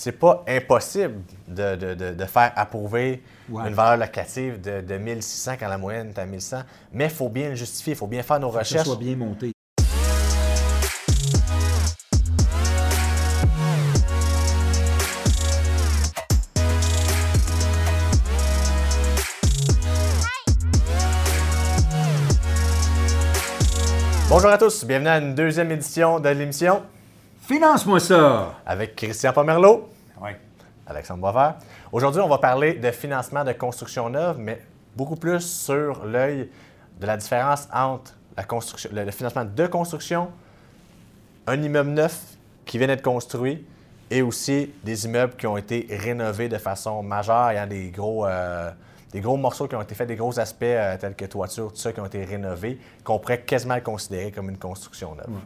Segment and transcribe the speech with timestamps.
[0.00, 3.68] c'est pas impossible de, de- de- de faire approuver Ouais.
[3.68, 7.28] une valeur locative de, de 1600 quand la moyenne est à 1100, mais il faut
[7.28, 8.86] bien le justifier, il faut bien faire nos que ça recherches.
[8.86, 9.52] soit bien monté.
[24.28, 26.82] Bonjour à tous, bienvenue à une deuxième édition de l'émission
[27.50, 28.60] Finance-moi ça!
[28.64, 29.88] avec Christian Pomerleau,
[30.22, 30.30] Oui.
[30.86, 31.56] Alexandre Boisvert.
[31.90, 34.62] Aujourd'hui, on va parler de financement de construction neuve, mais
[34.94, 36.48] beaucoup plus sur l'œil
[37.00, 40.28] de la différence entre la construction, le, financement de construction,
[41.48, 42.22] un immeuble neuf
[42.64, 43.66] qui vient d'être construit
[44.12, 47.50] et aussi des immeubles qui ont été rénovés de façon majeure.
[47.50, 48.70] Il y a des gros, euh,
[49.10, 51.80] des gros morceaux qui ont été faits, des gros aspects euh, tels que toiture, tout
[51.80, 55.40] ça qui ont été rénovés, qu'on pourrait quasiment considérer comme une construction neuve.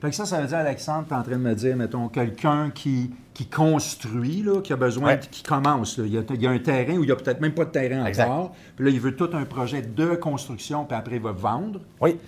[0.00, 2.08] Fait que ça, ça veut dire, Alexandre, tu es en train de me dire, mettons,
[2.08, 5.16] quelqu'un qui, qui construit, là, qui a besoin, Ouais.
[5.16, 5.96] de- qui commence.
[5.98, 6.04] là.
[6.06, 7.64] Il, y a, il y a un terrain où il n'y a peut-être même pas
[7.64, 8.28] de terrain Exact.
[8.28, 8.52] encore.
[8.76, 11.80] Puis là, il veut tout un projet de construction, puis après, il va vendre.
[12.00, 12.18] Oui,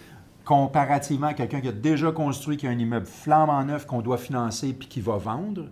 [0.45, 4.17] Comparativement à quelqu'un qui a déjà construit, qui a un immeuble flambant neuf qu'on doit
[4.17, 5.65] financer, puis qui va vendre.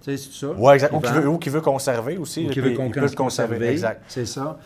[0.00, 0.52] Tu sais, c'est ça?
[0.52, 0.94] ouais, exact.
[0.94, 2.46] Ou qui, veut, ou qui veut conserver aussi.
[2.46, 3.68] Ou qui veut con- conserver.
[3.68, 4.02] Exact.
[4.08, 4.58] C'est ça.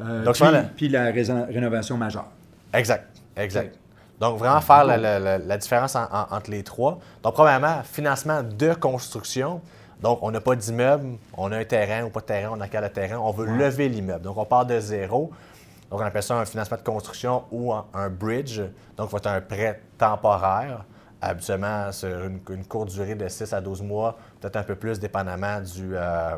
[0.00, 2.28] Euh, Donc, puis, la- puis la raison- rénovation majeure.
[2.72, 3.06] Exact,
[3.36, 3.78] exact.
[4.20, 6.98] Donc, vraiment faire la, la- la- la différence en- en- entre les trois.
[7.22, 9.60] Donc, premièrement, financement de construction.
[10.00, 12.82] Donc, on n'a pas d'immeuble, on a un terrain ou pas de terrain, on acquiert
[12.82, 14.22] le terrain, on veut lever l'immeuble.
[14.22, 15.30] Donc, on part de zéro.
[15.90, 18.60] Donc, on appelle ça un financement de construction ou un, bridge.
[18.96, 20.84] Donc, il va être un prêt temporaire,
[21.20, 24.98] habituellement sur une, une courte durée de 6 à 12 mois, peut-être un peu plus,
[24.98, 26.36] dépendamment du, euh,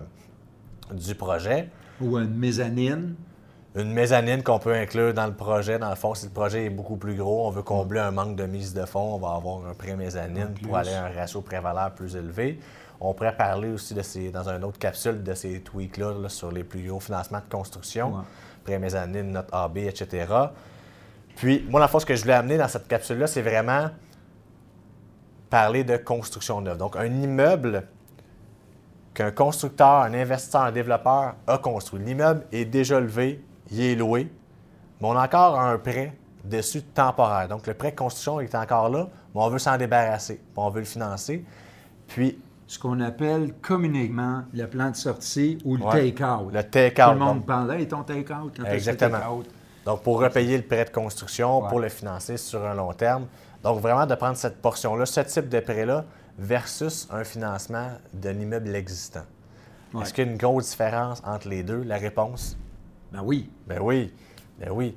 [0.93, 1.69] du projet
[2.01, 3.15] Ou une mezzanine.
[3.79, 5.79] Une mezzanine qu'on peut inclure dans le projet.
[5.79, 8.34] Dans le fond, si le projet est beaucoup plus gros, on veut combler un manque
[8.37, 11.41] de mise de fonds, on va avoir un prêt mezzanine pour aller à un ratio
[11.43, 12.59] pré-valeur plus élevé.
[13.01, 16.51] On pourrait parler aussi de ces, dans une autre capsule de ces tweaks-là là, sur
[16.51, 18.23] les plus gros financements de construction, Ouais.
[18.65, 20.27] prêt mezzanine, note AB, etc.
[21.37, 23.91] Puis, moi, la fois, ce que je voulais amener dans cette capsule-là, c'est vraiment
[25.50, 26.77] parler de construction neuve.
[26.78, 27.84] Donc, un immeuble
[29.15, 32.00] qu'un constructeur, un investisseur, un développeur a construit.
[32.05, 34.31] L'immeuble est déjà levé, il est loué,
[35.01, 36.15] mais on a encore un prêt
[36.45, 37.49] dessus temporaire.
[37.49, 40.71] Donc, le prêt de construction est encore là, mais on veut s'en débarrasser, puis on
[40.71, 41.45] veut le financer.
[42.07, 46.11] Puis, ce qu'on appelle communément le plan de sortie ou le Ouais.
[46.12, 46.53] take-out.
[46.53, 47.12] le Tout take-out.
[47.15, 48.59] le monde parle, hey, ton take-out.
[48.67, 49.43] Exactement.
[49.84, 51.69] Donc, pour repayer le prêt de construction, Ouais.
[51.69, 53.27] pour le financer sur un long terme.
[53.62, 56.05] Donc, vraiment de prendre cette portion-là, ce type de prêt-là,
[56.39, 59.25] versus un financement d'un immeuble existant.
[59.93, 60.03] Ouais.
[60.03, 61.83] Est-ce qu'il y a une grosse différence entre les deux?
[61.83, 62.57] La réponse,
[63.13, 63.51] Ben oui.
[63.67, 64.13] ben oui.
[64.59, 64.97] Ben oui.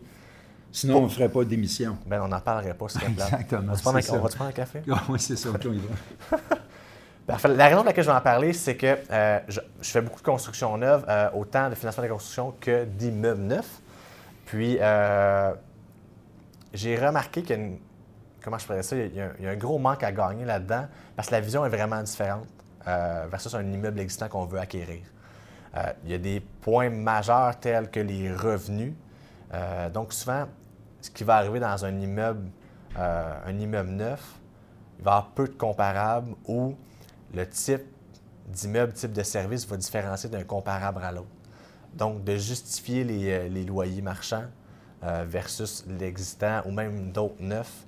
[0.71, 1.97] Sinon, on ne ferait pas d'émission.
[2.05, 4.81] Ben, on n'en parlerait pas, c'est Exactement, On prendre va-tu prendre un café?
[4.89, 5.49] Ah oui, c'est ça.
[5.49, 6.37] OK, on y va.
[7.27, 7.49] Parfait.
[7.49, 10.19] La raison pour laquelle je vais en parler, c'est que euh, je, je fais beaucoup
[10.19, 13.81] de construction neuve, euh, autant de financement de construction que d'immeubles neufs.
[14.45, 15.53] Puis, euh,
[16.73, 17.79] j'ai remarqué qu'il y a une-
[18.43, 18.95] Comment je ferais ça?
[18.95, 21.35] Il y, a, un- il y a un gros manque à gagner là-dedans parce que
[21.35, 22.47] la vision est vraiment différente
[22.87, 25.01] euh, versus un immeuble existant qu'on veut acquérir.
[25.77, 28.93] Euh, il y a des points majeurs tels que les revenus.
[29.53, 30.45] Euh, donc, souvent,
[31.01, 32.49] ce qui va arriver dans un immeuble,
[32.97, 34.39] euh, un immeuble neuf,
[34.99, 36.75] il va y avoir peu de comparables où
[37.33, 37.83] le type
[38.47, 41.27] d'immeuble, type de service va différencier d'un comparable à l'autre.
[41.93, 44.45] Donc, de justifier les, les loyers marchands
[45.25, 47.85] versus l'existant ou même d'autres neufs,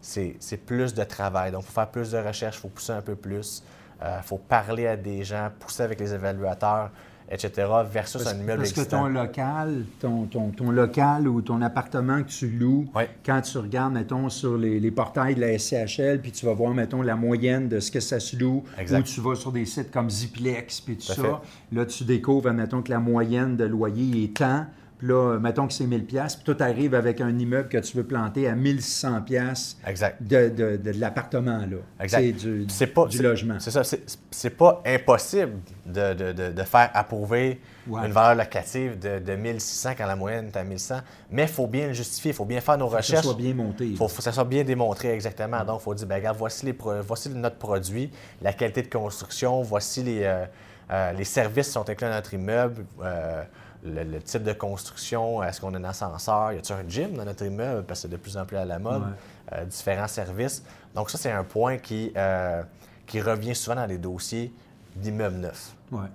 [0.00, 1.52] c'est plus de travail.
[1.52, 3.62] Donc, il faut faire plus de recherches, il faut pousser un peu plus,
[4.02, 6.90] il faut parler à des gens, pousser avec les évaluateurs,
[7.30, 11.60] etc., versus Parce, un immeuble parce que ton local, ton, ton, ton local ou ton
[11.62, 12.88] appartement que tu loues,
[13.24, 16.72] quand tu regardes, mettons, sur les, les portails de la SCHL, puis tu vas voir,
[16.74, 19.90] mettons, la moyenne de ce que ça se loue, ou tu vas sur des sites
[19.90, 21.76] comme Ziplex, puis tout ça, fait.
[21.76, 24.66] là, tu découvres, mettons, que la moyenne de loyer est tant,
[24.98, 27.78] puis là, mettons que c'est 1000 pièces, puis toi, tu arrives avec un immeuble que
[27.78, 29.76] tu veux planter à 1600 pièces
[30.20, 31.76] de, de, de l'appartement, là.
[32.00, 32.20] Exact.
[32.22, 33.56] C'est du, C'est pas- du logement.
[33.58, 33.84] C'est ça.
[33.84, 35.52] C'est c'est pas impossible
[35.84, 38.04] de, de- de- de faire approuver Ouais.
[38.04, 40.96] une valeur locative de, de 1600 quand la moyenne est à 1100,
[41.30, 43.24] mais il faut bien le justifier, il faut bien faire nos que ça recherches.
[43.24, 43.86] soit bien monté.
[43.86, 45.64] Il faut, faut que ça soit bien démontré exactement.
[45.64, 48.10] Donc, il faut dire, ben, regarde, voici, les pro- voici notre produit,
[48.42, 50.44] la qualité de construction, voici les, euh,
[50.90, 53.44] euh, les services qui sont inclus dans notre immeuble, euh,
[53.84, 57.24] le, le type de construction, est-ce qu'on a un ascenseur, y a-t-il un gym dans
[57.24, 59.08] notre immeuble, parce que c'est de plus en plus à la mode, Ouais.
[59.52, 60.62] euh, différents services.
[60.94, 62.62] Donc, ça, c'est un point qui, euh,
[63.06, 64.52] qui revient souvent dans les dossiers
[64.94, 65.72] d'immeubles neufs.
[65.92, 66.08] Ouais.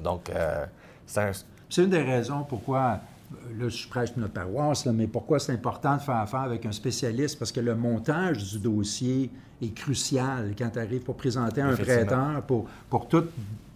[0.00, 0.64] Donc, euh,
[1.06, 1.32] c'est un.
[1.68, 3.00] C'est une des raisons pourquoi
[3.58, 6.72] là, je prêche notre paroisse, là, mais pourquoi c'est important de faire affaire avec un
[6.72, 7.38] spécialiste?
[7.38, 9.30] Parce que le montage du dossier
[9.62, 13.24] est crucial quand tu arrives pour présenter un prêteur, pour, pour tout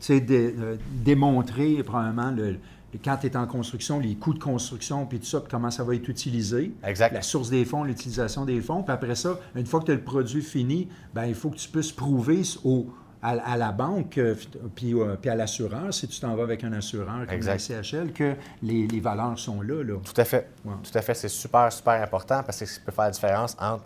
[0.08, 0.54] dé-
[0.90, 2.58] démontrer probablement le,
[3.04, 5.84] quand tu es en construction, les coûts de construction, puis tout ça, puis comment ça
[5.84, 6.72] va être utilisé.
[6.84, 7.12] Exact.
[7.12, 8.82] La source des fonds, l'utilisation des fonds.
[8.82, 11.56] Puis après ça, une fois que tu as le produit fini, ben, il faut que
[11.56, 12.86] tu puisses prouver au,
[13.22, 14.34] à, à la banque, euh,
[14.74, 18.12] puis, euh, puis à l'assureur, si tu t'en vas avec un assureur comme la CHL,
[18.12, 19.82] que les, les valeurs sont là.
[19.82, 19.94] là.
[20.04, 20.50] Tout à fait.
[20.64, 20.74] Ouais.
[20.82, 21.14] Tout à fait.
[21.14, 23.84] C'est super, super important parce que qui peut faire la différence entre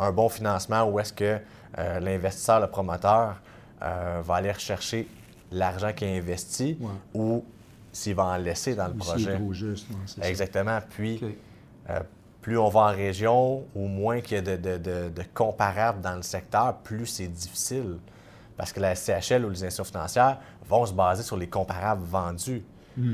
[0.00, 1.38] un bon financement où est-ce que
[1.78, 3.40] euh, l'investisseur, le promoteur,
[3.80, 5.06] va aller rechercher
[5.52, 6.88] l'argent qu'il a investi Ouais.
[7.14, 7.44] ou
[7.92, 9.34] s'il va en laisser dans le Ou projet.
[9.36, 9.88] trop juste.
[9.90, 10.28] ouais, c'est ça.
[10.28, 10.78] Exactement.
[10.90, 11.20] Puis,
[11.90, 12.00] euh,
[12.42, 16.00] plus on va en région ou moins qu'il y a de, de- de- de comparables
[16.00, 17.98] dans le secteur, plus c'est difficile.
[18.56, 20.38] Parce que la CHL ou les institutions financières
[20.68, 22.62] vont se baser sur les comparables vendus.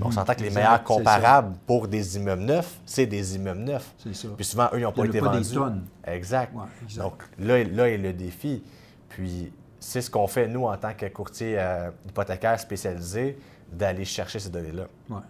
[0.00, 3.92] On s'entend que les meilleurs comparables pour des immeubles neufs, c'est des immeubles neufs.
[3.98, 4.28] C'est ça.
[4.34, 5.54] Puis souvent, eux, ils n'ont pas été pas des vendus.
[5.54, 5.84] tonnes.
[6.06, 6.54] Exact.
[6.54, 7.02] Ouais, exact.
[7.02, 8.62] Donc là, là est le défi.
[9.10, 9.52] Puis
[9.84, 13.38] c'est ce qu'on fait, nous, en tant que courtier euh, hypothécaire spécialisé,
[13.70, 14.86] d'aller chercher ces données-là.
[15.10, 15.20] Ouais.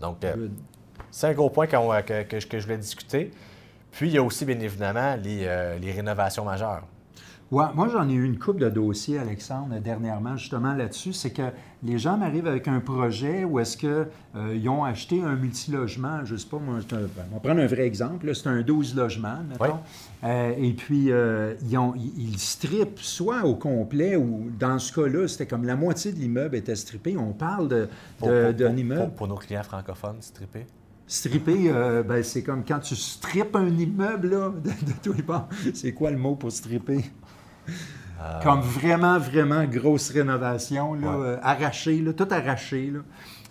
[0.00, 0.48] Donc, euh,
[1.10, 3.30] c'est un gros point euh, que, que je- que je voulais discuter.
[3.92, 6.82] Puis, il y a aussi, bien évidemment, les, euh, les rénovations majeures.
[7.52, 11.12] Ouais, moi, j'en ai eu une coupe de dossiers, Alexandre, dernièrement, justement là-dessus.
[11.12, 11.42] C'est que
[11.84, 16.38] les gens m'arrivent avec un projet où est-ce qu'ils ont acheté un multilogement, je ne
[16.38, 19.38] sais pas, moi, un- ben, on va prendre un vrai exemple, c'est un 12 logements,
[19.48, 19.64] mettons.
[20.24, 25.28] Euh, et puis, euh, ils, ont, ils, strippent soit au complet ou dans ce cas-là,
[25.28, 27.16] c'était comme la moitié de l'immeuble était strippé.
[27.16, 27.88] On parle de-
[28.18, 29.00] Pour, de- pour- d'un pour- immeuble.
[29.02, 30.66] pour- pour nos clients francophones, stripés.
[31.06, 35.22] Stripper, euh, ben, c'est comme quand tu strippes un immeuble, là, de, de tous les
[35.22, 35.48] bords.
[35.72, 37.04] C'est quoi le mot pour stripper?
[38.42, 41.26] Comme vraiment, vraiment grosse rénovation, là, Ouais.
[41.26, 42.90] euh, arrachée, là, tout arraché.
[42.90, 43.00] Là.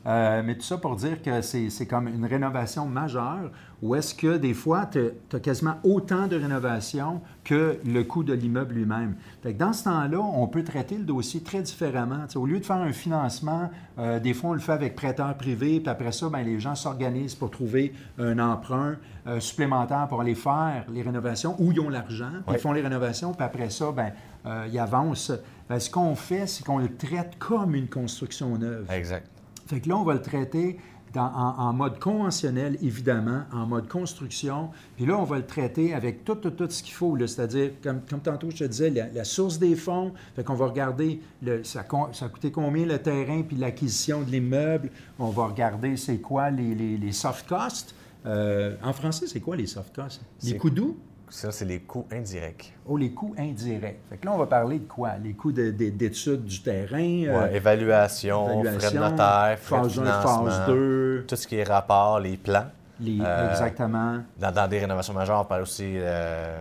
[0.08, 3.50] Euh, mais tout ça pour dire que c'est comme une rénovation majeure
[3.82, 5.00] où est-ce que des fois, tu
[5.34, 9.16] as quasiment autant de rénovation que le coût de l'immeuble lui-même.
[9.58, 12.26] Dans ce temps-là, on peut traiter le dossier très différemment.
[12.36, 15.80] Au lieu de faire un financement, euh, des fois, on le fait avec prêteur privé,
[15.80, 18.96] puis après ça, ben, les gens s'organisent pour trouver un emprunt
[19.28, 22.54] euh, supplémentaire pour aller faire les rénovations où ils ont l'argent, Ouais.
[22.54, 24.12] ils font les rénovations, puis après ça, ben,
[24.46, 25.32] euh, ils avancent.
[25.70, 28.86] Ben, ce qu'on fait, c'est qu'on le traite comme une construction neuve.
[28.92, 29.28] Exact.
[29.68, 30.78] Fait que là, on va le traiter
[31.14, 34.70] dans- en, en mode conventionnel, évidemment, en mode construction.
[34.98, 37.18] Puis là, on va le traiter avec tout, tout, tout ce qu'il faut.
[37.18, 40.14] C'est-à-dire, comme, comme tantôt je te disais, la, la source des fonds.
[40.36, 44.92] Fait qu'on va regarder le- ça, a coûté combien le terrain puis l'acquisition de l'immeuble.
[45.18, 47.96] On va regarder c'est quoi les, les- les soft costs.
[48.26, 50.22] Euh, en français, c'est quoi les soft costs?
[50.44, 50.98] Les coûts doux?
[51.30, 52.74] Ça, c'est les coûts indirects.
[52.88, 54.00] Oh, les coûts indirects.
[54.10, 55.18] Fait que là, on va parler de quoi?
[55.22, 56.98] Les coûts de- de- d'études du terrain.
[57.00, 61.26] euh, Ouais, évaluation, frais de notaire, frais de phase 1, financement, phase 2.
[61.28, 62.68] tout ce qui est rapport, les plans.
[63.00, 64.20] Les- Euh, exactement.
[64.40, 66.60] Dans, dans des rénovations majeures, on parle aussi euh,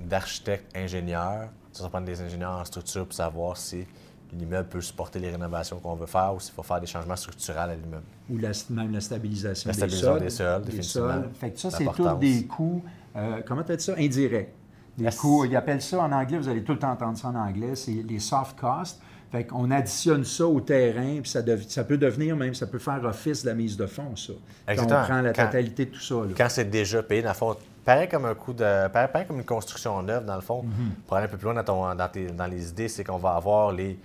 [0.00, 1.48] d'architectes, ingénieurs.
[1.72, 3.86] Ça va prendre des ingénieurs en structure pour savoir si
[4.32, 7.70] l'immeuble peut supporter les rénovations qu'on veut faire ou s'il faut faire des changements structurels
[7.70, 8.02] à l'immeuble.
[8.30, 10.20] Ou la- même la stabilisation, La des stabilisation sols.
[10.22, 11.08] des sols, définitivement.
[11.12, 11.30] sols.
[11.38, 12.82] Fait que ça, c'est tous des coûts,
[13.16, 13.94] euh, comment tu as dit ça?
[13.98, 14.52] Indirects.
[14.98, 17.34] Des coûts, ils appellent ça en anglais, vous allez tout le temps entendre ça en
[17.34, 19.00] anglais, c'est les soft costs.
[19.30, 22.78] Fait qu'on additionne ça au terrain, puis ça, dev- ça peut devenir même, ça peut
[22.78, 24.32] faire office de la mise de fonds, ça.
[24.66, 25.00] Quand Exactement.
[25.00, 26.14] on prend la Quand- totalité de tout ça.
[26.14, 26.26] là.
[26.36, 28.88] Quand c'est déjà payé, dans le fond, pareil comme un coup de.
[28.88, 30.64] Pareil, pareil comme une construction neuve, dans le fond.
[31.06, 33.18] Pour aller un peu plus loin dans, ton- dans, tes- dans les idées, c'est qu'on
[33.18, 33.98] va avoir les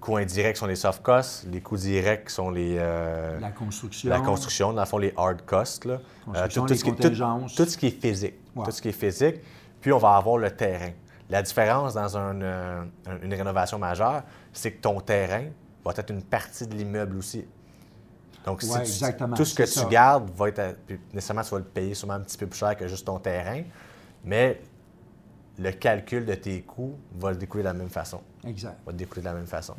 [0.00, 2.76] coûts indirects sont les soft costs, les coûts directs sont les.
[2.78, 4.08] euh, La construction.
[4.10, 5.84] la construction, dans le fond, les hard costs.
[5.84, 5.98] Là.
[6.24, 7.54] Construction, tout, ce qui, tout- contingences.
[7.54, 8.34] tout ce qui est physique.
[8.56, 8.64] Ouais.
[8.64, 9.36] Tout ce qui est physique.
[9.80, 10.90] Puis on va avoir le terrain.
[11.28, 15.44] La différence dans un, euh, un- une rénovation majeure, c'est que ton terrain
[15.84, 17.46] va être une partie de l'immeuble aussi.
[18.44, 20.58] Donc, si tu- tout ce que tu gardes va être.
[20.58, 23.06] à- puis nécessairement, tu vas le payer sûrement un petit peu plus cher que juste
[23.06, 23.62] ton terrain.
[24.24, 24.60] Mais
[25.60, 28.20] le calcul de tes coûts va le découler de la même façon.
[28.46, 28.78] Exact.
[28.86, 29.74] Va le découler de la même façon.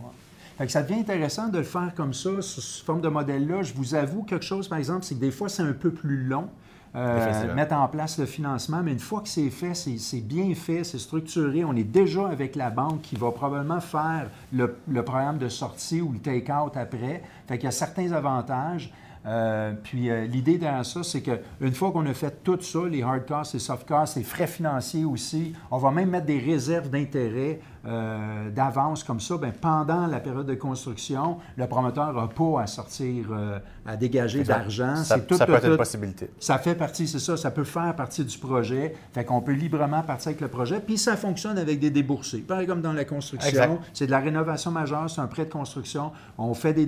[0.57, 3.63] Fait que ça devient intéressant de le faire comme ça, sous sous forme de modèle-là.
[3.63, 6.23] Je vous avoue quelque chose, par exemple, c'est que des fois, c'est un peu plus
[6.23, 6.49] long.
[6.93, 10.53] euh, mettre en place le financement, mais une fois que c'est fait, c'est c'est bien
[10.55, 11.63] fait, c'est structuré.
[11.63, 16.01] On est déjà avec la banque qui va probablement faire le, le programme de sortie
[16.01, 17.23] ou le take-out après.
[17.47, 18.93] Fait qu'il y a certains avantages.
[19.25, 23.03] Euh, puis euh, l'idée derrière ça, c'est qu'une fois qu'on a fait tout ça, les
[23.03, 26.89] hard costs, les soft costs, les frais financiers aussi, on va même mettre des réserves
[26.89, 32.61] d'intérêt euh, d'avance comme ça, ben, pendant la période de construction, le promoteur n'a pas
[32.61, 33.57] à sortir, euh,
[33.87, 34.97] à dégager d'argent.
[34.97, 36.29] Ça, tout, ça peut tout, être une possibilité.
[36.39, 38.93] Ça fait partie, c'est ça, ça peut faire partie du projet.
[39.13, 40.79] Fait qu'on peut librement partir avec le projet.
[40.79, 42.41] Puis ça fonctionne avec des déboursés.
[42.41, 43.79] Pareil comme dans la construction.
[43.93, 46.11] C'est de la rénovation majeure, c'est un prêt de construction.
[46.37, 46.85] On fait des,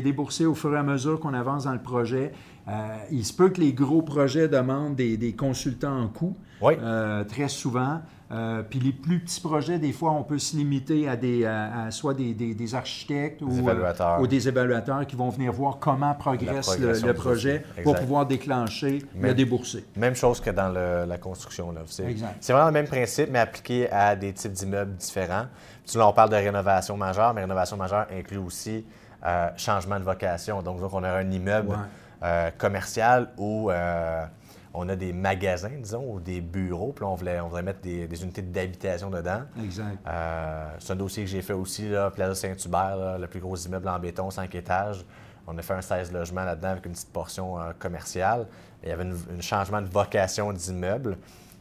[0.00, 2.32] déboursés au fur et à mesure qu'on avance dans le projet.
[2.68, 2.72] Euh,
[3.10, 6.74] il se peut que les gros projets demandent des, des consultants en coût, Oui.
[6.80, 8.00] euh, très souvent.
[8.32, 11.86] Euh, puis les plus petits projets, des fois, on peut se limiter à, des, à,
[11.86, 14.20] à soit des, des- des architectes ou, évaluateurs.
[14.20, 19.00] ou des évaluateurs qui vont venir voir comment progresse le, le projet pour pouvoir déclencher
[19.16, 19.84] le Mais- déboursé.
[19.96, 21.74] Même chose que dans le- la construction.
[21.86, 25.46] C'est vraiment le même principe, mais appliqué à des types d'immeubles différents.
[25.86, 28.84] Puis là, on parle de rénovation majeure, mais rénovation majeure inclut aussi
[29.26, 30.62] euh, changement de vocation.
[30.62, 31.76] Donc, donc, on a un immeuble Ouais.
[32.22, 34.24] euh, commercial euh,
[34.72, 36.92] on a des magasins, disons, ou des bureaux.
[36.92, 39.42] Puis là, on voulait, on voudrait mettre des, des unités d'habitation dedans.
[39.62, 39.98] Exact.
[40.06, 43.88] Euh, c'est un dossier que j'ai fait aussi, là, Plaza Saint-Hubert, le plus gros immeuble
[43.88, 45.04] en béton, 5 étages.
[45.46, 48.46] On a fait un 16 logements là-dedans avec une petite portion euh, commerciale.
[48.84, 51.18] Il y avait un changement de vocation d'immeuble,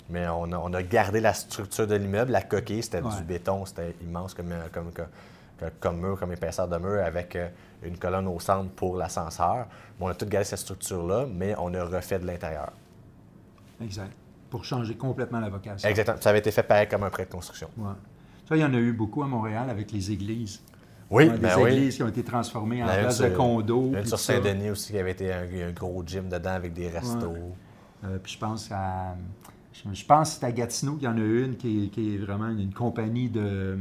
[0.09, 2.31] mais on a, on a gardé la structure de l'immeuble.
[2.31, 3.15] La coquille, c'était Ouais.
[3.17, 5.07] du béton, c'était immense comme, euh, comme, comme,
[5.79, 7.35] comme mur, comme épaisseur de mur, avec
[7.81, 9.65] une colonne au centre pour l'ascenseur.
[9.99, 12.71] Mais on a tout gardé cette structure-là, mais on a refait de l'intérieur.
[13.81, 14.11] Exact.
[14.49, 15.87] Pour changer complètement la vocation.
[15.87, 16.17] Exactement.
[16.19, 17.69] Ça avait été fait pareil comme un prêt de construction.
[17.77, 17.93] Ouais.
[18.47, 20.61] Ça, il y en a eu beaucoup à Montréal avec les églises.
[21.11, 21.71] Oui, Ouais, ben des oui.
[21.71, 23.93] églises qui ont été transformées en Il y en a une place de condos.
[23.95, 24.19] Une sur.
[24.19, 27.33] Saint-Denis aussi, qui avait été un, un gros gym dedans avec des restos.
[28.03, 29.15] Euh, puis je pense à.
[29.73, 32.17] Je, pense que c'est à Gatineau qu'il y en a une qui est, qui est
[32.17, 33.77] vraiment une, une compagnie de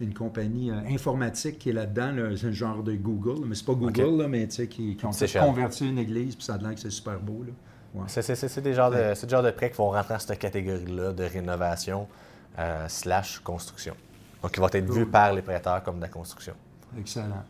[0.00, 2.36] une compagnie euh, informatique qui est là-dedans, là.
[2.36, 5.04] c'est un genre de Google, mais c'est pas Google, là, mais tu sais, qui, qui
[5.04, 7.42] ont convertir une église, puis ça a l'air que c'est super beau.
[7.44, 7.52] Là.
[7.94, 8.04] Ouais.
[8.06, 12.06] C'est, des genres de, prêts qui vont rentrer dans cette catégorie-là de rénovation
[12.58, 13.94] euh, slash construction.
[14.42, 16.54] Donc, ils vont être vus par les prêteurs comme de la construction.
[16.98, 17.44] Excellent.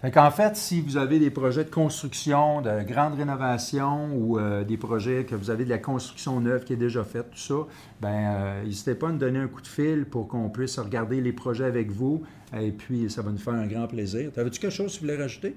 [0.00, 4.62] Fait qu'en fait, si vous avez des projets de construction, de grande rénovation ou euh,
[4.62, 7.54] des projets que vous avez de la construction neuve qui est déjà faite, tout ça,
[8.02, 11.22] ben euh, n'hésitez pas à nous donner un coup de fil pour qu'on puisse regarder
[11.22, 12.22] les projets avec vous.
[12.54, 14.30] Et puis, ça va nous faire un grand plaisir.
[14.30, 15.56] T'avais-tu quelque chose que tu voulais rajouter?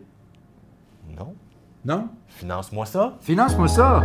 [1.18, 1.36] Non?
[1.88, 2.10] Non?
[2.28, 3.14] Finance-moi ça.
[3.22, 4.04] Finance-moi ça!